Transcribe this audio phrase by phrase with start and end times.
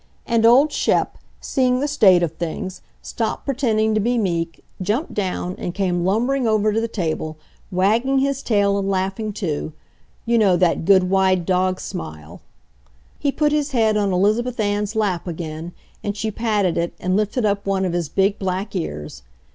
[0.25, 5.55] And old Shep, seeing the state of things, stopped pretending to be meek, jumped down,
[5.59, 7.37] and came lumbering over to the table,
[7.71, 9.73] wagging his tail and laughing too;
[10.25, 12.41] you know that good, wide dog smile!
[13.19, 15.71] He put his head on Elizabeth Ann's lap again
[16.03, 19.21] and she patted it and lifted up one of his big black ears.